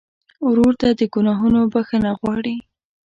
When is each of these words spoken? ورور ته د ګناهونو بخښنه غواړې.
ورور 0.47 0.73
ته 0.81 0.87
د 0.99 1.01
ګناهونو 1.13 1.59
بخښنه 1.73 2.11
غواړې. 2.19 2.55